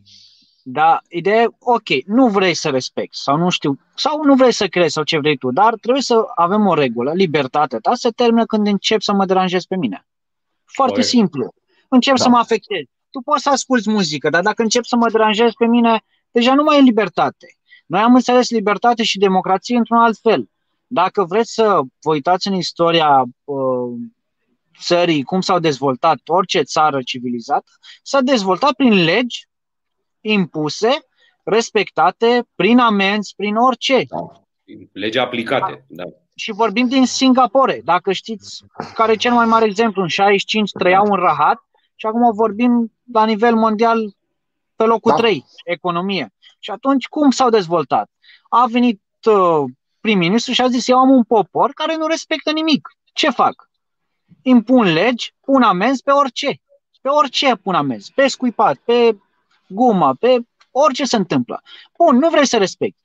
[0.67, 4.93] Da, ideea ok, nu vrei să respecti sau nu știu, sau nu vrei să crezi
[4.93, 8.67] sau ce vrei tu, dar trebuie să avem o regulă, libertatea ta se termină când
[8.67, 10.07] încep să mă deranjezi pe mine.
[10.63, 11.11] Foarte Corect.
[11.11, 11.53] simplu.
[11.89, 12.23] Încep da.
[12.23, 12.89] să mă afectezi.
[13.09, 16.63] Tu poți să asculti muzică, dar dacă încep să mă deranjezi pe mine, deja nu
[16.63, 17.47] mai e libertate.
[17.85, 20.49] Noi am înțeles libertate și democrație într-un alt fel.
[20.87, 23.93] Dacă vreți să vă uitați în istoria uh,
[24.81, 29.47] țării, cum s-au dezvoltat orice țară civilizată, s-a dezvoltat prin legi
[30.31, 31.05] impuse,
[31.43, 34.05] respectate, prin amenzi, prin orice.
[34.07, 34.41] Da.
[34.91, 36.03] Legi aplicate, da.
[36.35, 37.81] Și vorbim din Singapore.
[37.83, 41.63] Dacă știți care e cel mai mare exemplu, în 65 trăiau în rahat
[41.95, 44.15] și acum vorbim la nivel mondial
[44.75, 45.17] pe locul da.
[45.17, 46.33] 3, economie.
[46.59, 48.09] Și atunci cum s-au dezvoltat?
[48.49, 49.63] A venit uh,
[49.99, 52.89] prim-ministru și a zis, eu am un popor care nu respectă nimic.
[53.13, 53.69] Ce fac?
[54.41, 56.61] Impun legi, pun amenzi pe orice.
[57.01, 58.11] Pe orice pun amenzi.
[58.13, 59.17] Pe scuipat, pe
[59.67, 60.37] gumă, pe
[60.71, 61.61] orice se întâmplă.
[61.97, 63.01] Bun, nu vrei să respecti.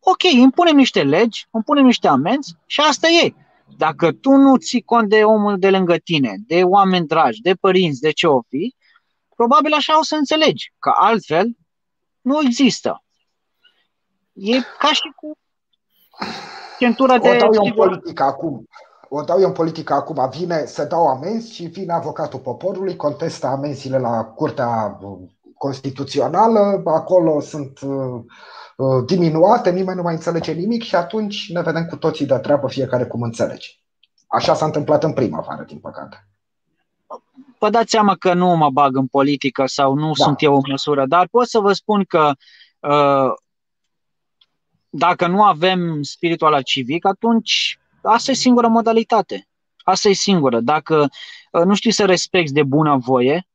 [0.00, 3.34] ok, impunem niște legi, impunem niște amenzi și asta e.
[3.76, 8.00] Dacă tu nu ții cont de omul de lângă tine, de oameni dragi, de părinți,
[8.00, 8.74] de ce o fi,
[9.36, 11.56] probabil așa o să înțelegi, că altfel
[12.20, 13.04] nu există.
[14.32, 15.32] E ca și cu
[16.78, 17.28] centura de...
[17.28, 18.66] O dau eu în politică acum.
[19.08, 20.28] O dau eu în politică acum.
[20.30, 24.98] Vine să dau amenzi și vine avocatul poporului, contestă amenziile la Curtea
[25.62, 28.22] Constituțională, acolo sunt uh,
[28.76, 32.68] uh, diminuate, nimeni nu mai înțelege nimic și atunci ne vedem cu toții de treabă,
[32.68, 33.68] fiecare cum înțelege.
[34.26, 36.28] Așa s-a întâmplat în primăvară, din păcate.
[37.58, 40.24] Vă dați seama că nu mă bag în politică sau nu da.
[40.24, 42.32] sunt eu în măsură, dar pot să vă spun că
[42.80, 43.32] uh,
[44.90, 49.48] dacă nu avem spiritul ăla civic, atunci asta e singura modalitate.
[49.84, 50.60] Asta e singură.
[50.60, 51.08] Dacă
[51.52, 53.46] uh, nu știi să respecti de bună voie,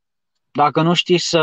[0.57, 1.39] dacă nu știi să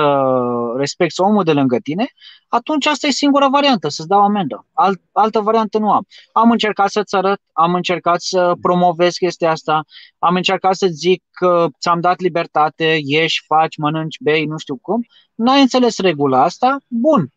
[0.76, 2.06] respecti omul de lângă tine,
[2.48, 4.66] atunci asta e singura variantă, să-ți dau amendă.
[4.72, 6.06] Alt, altă variantă nu am.
[6.32, 9.84] Am încercat să-ți arăt, am încercat să promovez chestia asta,
[10.18, 15.06] am încercat să zic că ți-am dat libertate, ieși, faci, mănânci, bei, nu știu cum.
[15.34, 16.78] N-ai înțeles regula asta?
[16.88, 17.28] Bun.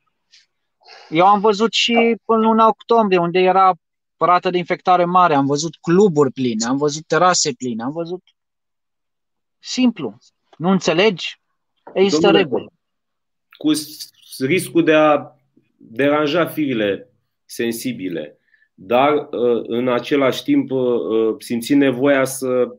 [1.09, 3.73] Eu am văzut și până luna octombrie, unde era
[4.17, 8.21] rată de infectare mare, am văzut cluburi pline, am văzut terase pline, am văzut
[9.59, 10.17] simplu.
[10.57, 11.39] Nu înțelegi?
[11.93, 12.65] Există Domnule, reguli.
[13.57, 13.71] Cu
[14.45, 15.31] riscul de a
[15.77, 17.11] deranja firile
[17.45, 18.39] sensibile,
[18.73, 22.75] dar uh, în același timp uh, uh, simțim nevoia să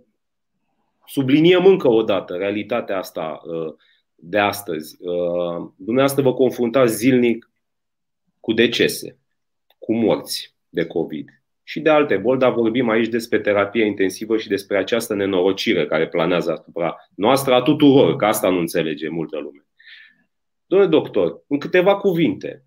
[1.06, 3.40] subliniem încă o dată realitatea asta
[4.14, 4.96] de astăzi.
[5.76, 7.50] Dumneavoastră vă confruntați zilnic
[8.40, 9.18] cu decese,
[9.78, 11.37] cu morți de COVID
[11.68, 16.08] și de alte boli, dar vorbim aici despre terapie intensivă și despre această nenorocire care
[16.08, 19.66] planează asupra noastră a tuturor, că asta nu înțelege multă lume.
[20.66, 22.64] Domnule doctor, în câteva cuvinte,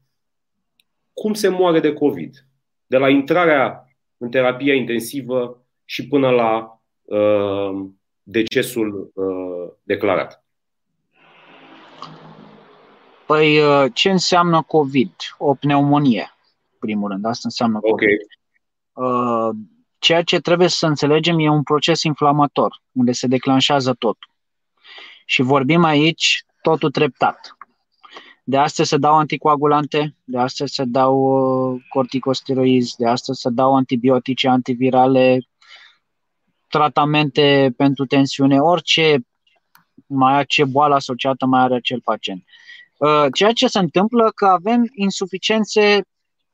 [1.13, 2.45] cum se moare de COVID?
[2.85, 3.85] De la intrarea
[4.17, 7.85] în terapia intensivă și până la uh,
[8.23, 10.45] decesul uh, declarat.
[13.25, 15.13] Păi, uh, ce înseamnă COVID?
[15.37, 16.35] O pneumonie,
[16.79, 17.25] primul rând.
[17.25, 17.93] Asta înseamnă COVID.
[17.93, 18.39] Okay.
[19.01, 19.49] Uh,
[19.99, 24.29] ceea ce trebuie să înțelegem e un proces inflamator, unde se declanșează totul.
[25.25, 27.57] Și vorbim aici totul treptat.
[28.43, 33.75] De astăzi se dau anticoagulante, de astăzi se dau uh, corticosteroizi, de astăzi se dau
[33.75, 35.47] antibiotice, antivirale,
[36.67, 39.25] tratamente pentru tensiune, orice
[40.05, 42.43] mai ce boală asociată mai are acel pacient.
[42.97, 46.05] Uh, ceea ce se întâmplă că avem insuficiențe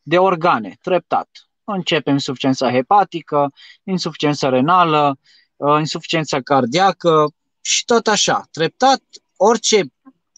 [0.02, 1.47] de organe, treptat.
[1.76, 3.54] Începem insuficiența hepatică,
[3.84, 5.18] insuficiența renală,
[5.56, 8.48] uh, insuficiența cardiacă și tot așa.
[8.52, 9.02] Treptat,
[9.38, 9.82] orice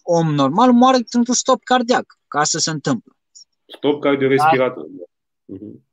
[0.02, 3.12] om normal moare într-un stop cardiac, ca să se întâmple.
[3.66, 4.84] Stop cardiorespirator.
[4.88, 5.04] Da?
[5.54, 5.88] Uh-huh.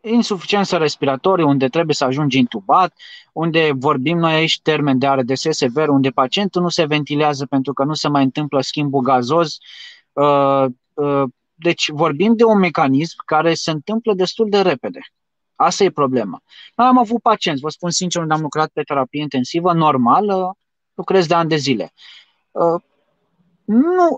[0.00, 2.94] Insuficiență respiratorie, unde trebuie să ajungi intubat,
[3.32, 7.84] unde vorbim noi aici termen de ARDS sever, unde pacientul nu se ventilează pentru că
[7.84, 9.58] nu se mai întâmplă schimbul gazos.
[10.12, 11.22] Uh, uh,
[11.58, 15.00] deci vorbim de un mecanism care se întâmplă destul de repede.
[15.54, 16.42] Asta e problema.
[16.74, 20.56] Noi am avut pacienți, vă spun sincer, unde am lucrat pe terapie intensivă, normal,
[20.94, 21.92] lucrez de ani de zile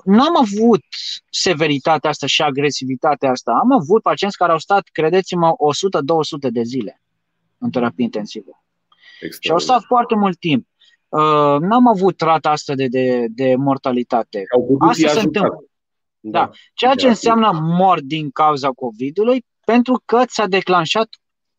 [0.05, 0.83] nu am avut
[1.31, 3.53] severitatea asta și agresivitatea asta.
[3.62, 5.55] Am avut pacienți care au stat, credeți-mă,
[6.48, 7.03] 100-200 de zile
[7.59, 8.62] în terapie intensivă.
[9.40, 10.66] Și au stat foarte mult timp.
[11.09, 14.42] Uh, n-am avut rata asta de, de, de mortalitate.
[14.79, 15.64] Asta se întâmplă.
[16.31, 16.38] Da.
[16.38, 16.51] da.
[16.75, 21.09] Ceea ce înseamnă mort din cauza COVID-ului, pentru că ți-a declanșat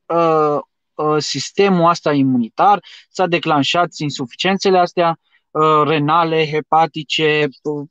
[0.05, 0.57] uh,
[0.93, 2.79] uh, sistemul ăsta imunitar,
[3.11, 5.19] ți-a declanșat insuficiențele astea,
[5.51, 7.87] Uh, renale, hepatice, uh,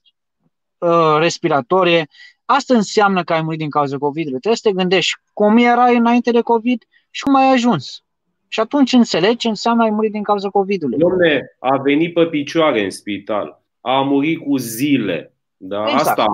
[0.78, 2.06] uh, respiratorie.
[2.44, 4.38] Asta înseamnă că ai murit din cauza COVID-ului.
[4.40, 8.04] Trebuie să te gândești cum erai înainte de COVID și cum ai ajuns.
[8.48, 10.98] Și atunci înțelegi ce înseamnă ai murit din cauza COVID-ului.
[10.98, 15.34] Domne, a venit pe picioare în spital, a murit cu zile.
[15.56, 15.82] Da?
[15.82, 16.00] Exact.
[16.00, 16.26] Asta,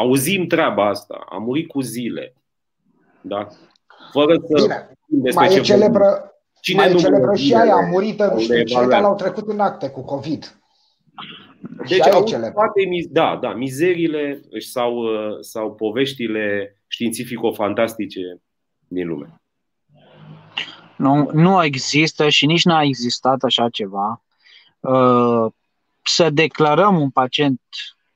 [0.00, 1.26] auzim treaba asta.
[1.28, 2.34] A murit cu zile.
[3.20, 3.46] Da?
[4.12, 8.40] Fără să Bine, mai e celebră, Cine mai e celebră și aia, a murit, nu
[8.40, 10.60] știu ce, dar l-au trecut în acte cu COVID.
[11.88, 18.40] Deci au toate, da, da, mizerile sau, uh, sau poveștile științifico-fantastice
[18.88, 19.40] din lume.
[20.96, 24.22] Nu, nu există și nici n-a existat așa ceva.
[24.80, 25.52] Uh,
[26.02, 27.60] să declarăm un pacient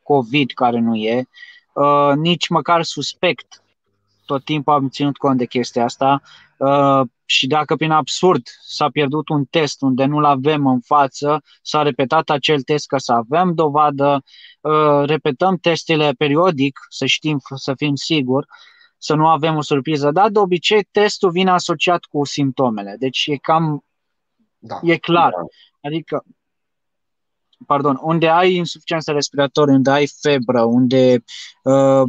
[0.02, 1.28] COVID care nu e,
[1.74, 3.62] uh, nici măcar suspect.
[4.26, 6.22] Tot timpul am ținut cont de chestia asta
[7.24, 12.30] și dacă prin absurd s-a pierdut un test unde nu-l avem în față, s-a repetat
[12.30, 14.22] acel test ca să avem dovadă,
[14.60, 18.46] uh, repetăm testele periodic, să știm, să fim siguri,
[18.98, 20.10] să nu avem o surpriză.
[20.10, 22.96] Dar de obicei testul vine asociat cu simptomele.
[22.98, 23.84] Deci e cam
[24.58, 24.78] da.
[24.82, 25.30] e clar.
[25.30, 25.46] Da.
[25.80, 26.24] Adică
[27.66, 31.24] pardon, unde ai insuficiență respiratorie, unde ai febră, unde
[31.62, 32.02] uh,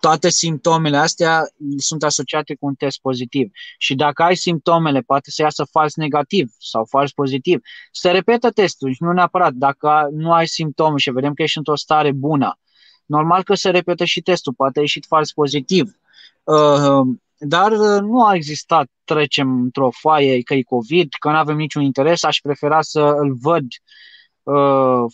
[0.00, 1.42] toate simptomele astea
[1.76, 3.50] sunt asociate cu un test pozitiv.
[3.78, 7.60] Și dacă ai simptomele, poate să iasă fals negativ sau fals pozitiv.
[7.92, 9.52] Se repetă testul și nu neapărat.
[9.52, 12.58] Dacă nu ai simptome și vedem că ești într-o stare bună,
[13.06, 15.98] normal că se repetă și testul, poate a ieșit fals pozitiv.
[16.42, 17.06] Uh,
[17.38, 21.82] dar uh, nu a existat trecem într-o foaie că e COVID, că nu avem niciun
[21.82, 24.09] interes, aș prefera să îl văd uh,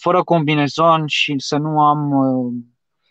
[0.01, 2.11] fără combinezon și să nu am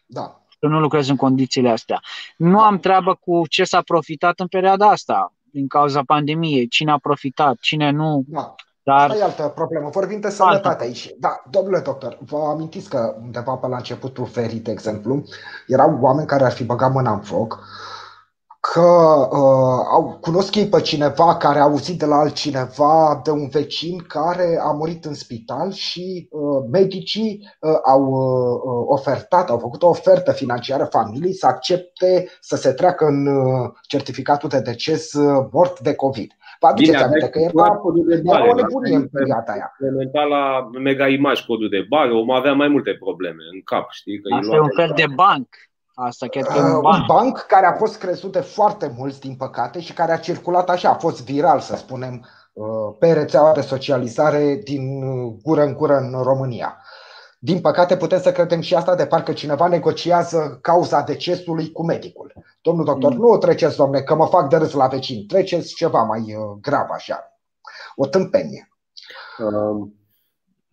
[0.06, 2.00] da să nu lucrez în condițiile astea.
[2.38, 6.98] Nu am treabă cu ce s-a profitat în perioada asta din cauza pandemiei, cine a
[6.98, 8.24] profitat, cine nu.
[8.28, 8.56] Da.
[8.84, 9.10] Dar...
[9.10, 9.90] Asta e altă problemă.
[9.90, 11.10] Vorbim de sănătate aici.
[11.20, 15.24] Da, domnule doctor, vă amintiți că undeva pe la începutul ferii, de exemplu,
[15.68, 17.60] erau oameni care ar fi băgat mâna în foc
[18.71, 18.89] că
[19.32, 23.97] uh, au, cunosc ei pe cineva care a auzit de la altcineva, de un vecin
[24.08, 29.88] care a murit în spital și uh, medicii uh, au uh, ofertat, au făcut o
[29.88, 35.80] ofertă financiară familiei să accepte să se treacă în uh, certificatul de deces uh, mort
[35.80, 36.32] de COVID.
[36.60, 37.82] Vă aduceți aminte că era,
[38.23, 39.75] era o nebunie în perioada aia.
[39.82, 44.21] Implementa la Mega Image codul de bară, om avea mai multe probleme în cap, știi?
[44.21, 45.47] Că Asta e un fel de banc.
[45.96, 46.96] Asta chiar că e un banc.
[46.96, 50.70] un banc care a fost crezut de foarte mulți, din păcate, și care a circulat
[50.70, 55.74] așa, a fost viral, să spunem, uh, pe rețeaua de socializare din uh, gură în
[55.74, 56.82] gură în România.
[57.40, 62.34] Din păcate, putem să credem și asta de parcă cineva negociază cauza decesului cu medicul.
[62.62, 63.20] Domnul doctor, mm.
[63.20, 65.28] nu treceți, domne, că mă fac de râs la vecin.
[65.28, 67.40] Treceți ceva mai uh, grav așa.
[67.96, 68.70] O tâmpenie.
[69.38, 70.05] Um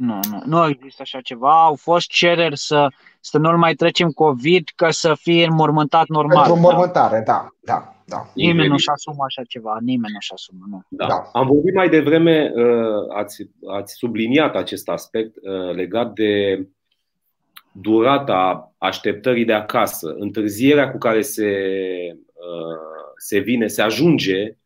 [0.02, 1.64] nu, nu, nu există așa ceva.
[1.64, 2.88] Au fost cereri să,
[3.20, 6.36] să nu-l mai trecem COVID, ca să fie înmormântat normal.
[6.36, 7.94] Pentru înmormântare, da, da.
[8.04, 8.30] da.
[8.34, 10.82] Nimeni nu-și asumă așa ceva, nimeni nu-și asumă, nu.
[10.88, 11.06] Da.
[11.06, 11.28] da.
[11.32, 16.66] Am vorbit mai devreme, uh, ați, ați subliniat acest aspect uh, legat de
[17.72, 21.50] durata așteptării de acasă, întârzierea cu care se,
[22.32, 24.56] uh, se vine, se ajunge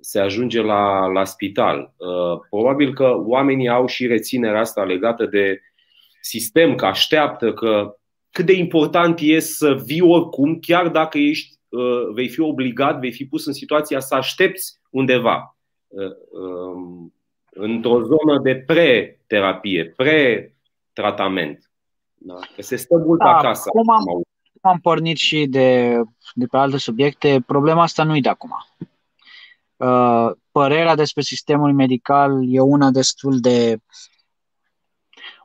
[0.00, 1.94] se ajunge la, la spital.
[1.96, 5.60] Uh, probabil că oamenii au și reținerea asta legată de
[6.20, 7.96] sistem, că așteaptă, că
[8.30, 13.12] cât de important e să vii oricum, chiar dacă ești, uh, vei fi obligat, vei
[13.12, 15.56] fi pus în situația să aștepți undeva,
[15.86, 17.14] uh, um,
[17.50, 21.70] într-o zonă de pre-terapie, pre-tratament.
[22.14, 22.34] Da?
[22.54, 23.68] Că se stă mult da, acasă.
[23.68, 24.22] Cum am,
[24.60, 26.00] am pornit și de,
[26.34, 28.50] de pe alte subiecte, problema asta nu e de acum.
[29.78, 33.78] Uh, părerea despre sistemul medical e una destul de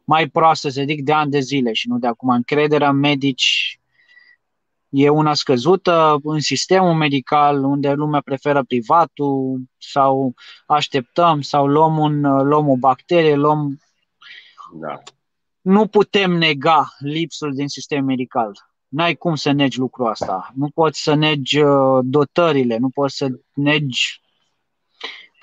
[0.04, 2.30] mai proastă, să zic, de ani de zile și nu de acum.
[2.30, 3.80] Încrederea în medici
[4.90, 10.34] e una scăzută în sistemul medical, unde lumea preferă privatul sau
[10.66, 13.80] așteptăm sau luăm, un, luăm o bacterie, luăm...
[14.74, 15.02] Da.
[15.62, 18.52] Nu putem nega lipsul din sistem medical.
[18.88, 20.52] N-ai cum să negi lucrul ăsta.
[20.56, 24.22] Nu poți să negi uh, dotările, nu poți să negi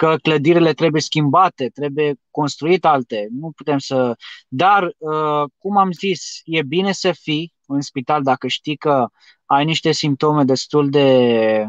[0.00, 3.28] că clădirile trebuie schimbate, trebuie construite alte.
[3.30, 4.16] Nu putem să.
[4.48, 9.08] Dar, uh, cum am zis, e bine să fii în spital dacă știi că
[9.44, 11.66] ai niște simptome destul de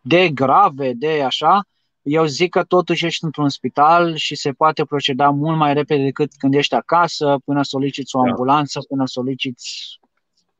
[0.00, 1.66] de grave, de așa,
[2.02, 6.30] eu zic că totuși ești într-un spital și se poate proceda mult mai repede decât
[6.38, 8.28] când ești acasă, până soliciți o da.
[8.28, 9.98] ambulanță, până soliciți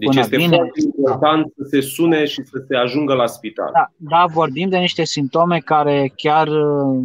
[0.07, 0.57] deci este vine.
[0.57, 3.71] foarte important să se sune și să se ajungă la spital.
[3.73, 7.05] Da, da, vorbim de niște simptome care chiar uh,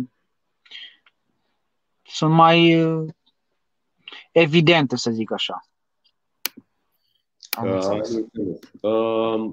[2.03, 3.05] sunt mai uh,
[4.31, 5.65] evidente, să zic așa.
[7.49, 9.51] Am, uh, uh,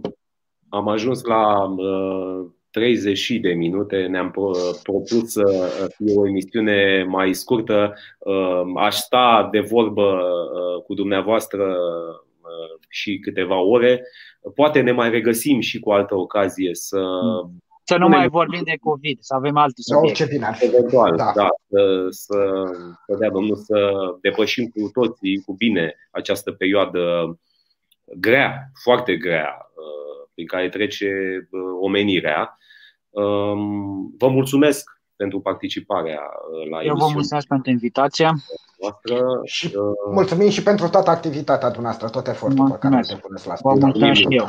[0.69, 4.07] am ajuns la uh, 30 de minute.
[4.07, 4.31] Ne-am
[4.83, 5.43] propus să
[5.97, 7.95] fie o emisiune mai scurtă.
[8.19, 12.24] Uh, aș sta de vorbă uh, cu dumneavoastră Uh,
[12.89, 14.03] și câteva ore.
[14.55, 17.01] Poate ne mai regăsim și cu altă ocazie să.
[17.87, 20.29] Să nu mai vorbim de COVID, să avem alte subiecte.
[20.61, 21.33] Eventual, da.
[21.35, 22.65] da să, să,
[23.07, 27.35] să dea Domnul să depășim cu toții cu bine această perioadă
[28.05, 31.09] grea, foarte grea, uh, prin care trece
[31.51, 32.59] uh, omenirea.
[33.11, 36.21] Um, vă mulțumesc pentru participarea
[36.71, 36.87] la emisiune.
[36.87, 38.35] Eu vă mulțumesc pentru invitația
[38.85, 39.41] noastră.
[39.45, 43.55] Și uh, mulțumim și pentru toată activitatea dumneavoastră, tot efortul pe care te puneți la
[43.61, 44.47] Vă mulțumesc și eu.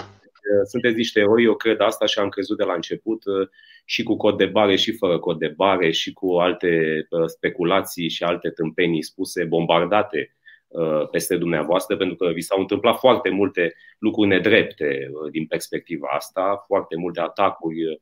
[0.66, 3.47] Sunteți niște eroi, eu cred asta și am crezut de la început uh,
[3.86, 8.09] și cu cod de bare și fără cod de bare și cu alte uh, speculații
[8.09, 10.30] și alte tâmpenii spuse, bombardate
[11.11, 16.95] peste dumneavoastră, pentru că vi s-au întâmplat foarte multe lucruri nedrepte din perspectiva asta, foarte
[16.95, 18.01] multe atacuri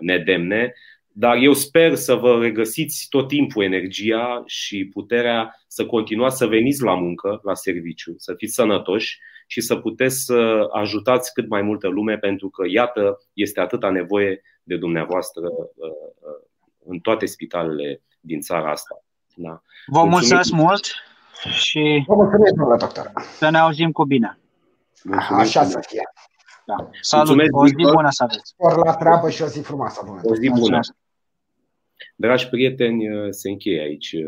[0.00, 0.74] nedemne,
[1.16, 6.82] dar eu sper să vă regăsiți tot timpul energia și puterea să continuați să veniți
[6.82, 11.88] la muncă, la serviciu, să fiți sănătoși și să puteți să ajutați cât mai multă
[11.88, 16.46] lume, pentru că, iată, este atâta nevoie de dumneavoastră uh, uh,
[16.86, 19.04] în toate spitalele din țara asta.
[19.34, 19.62] Da.
[19.86, 20.86] Vă mulțumesc mult
[21.50, 23.12] și Vă mulțumesc, doctor.
[23.36, 24.38] să ne auzim cu bine.
[25.02, 26.02] Mulțumesc Așa să fie.
[26.66, 26.74] Da.
[27.00, 28.48] Salut, mulțumesc, o zi bună să aveți.
[28.48, 30.02] Spor la treabă și o zi frumoasă.
[30.06, 30.20] Bună.
[30.24, 30.80] O zi bună.
[32.16, 34.24] Dragi prieteni, se încheie aici uh,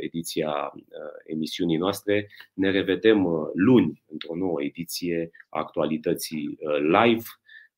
[0.00, 0.72] ediția
[1.24, 2.28] emisiunii noastre.
[2.54, 7.24] Ne revedem luni într-o nouă ediție a actualității live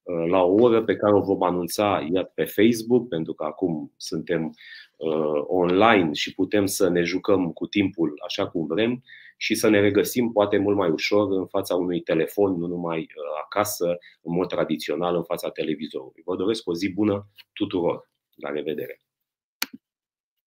[0.06, 3.92] Uh, la o oră pe care o vom anunța iar pe Facebook, pentru că acum
[3.96, 4.54] suntem
[4.96, 9.02] uh, online și putem să ne jucăm cu timpul așa cum vrem
[9.36, 13.40] și să ne regăsim poate mult mai ușor în fața unui telefon, nu numai uh,
[13.44, 16.22] acasă, în mod tradițional, în fața televizorului.
[16.24, 18.10] Vă doresc o zi bună tuturor.
[18.34, 19.05] La revedere!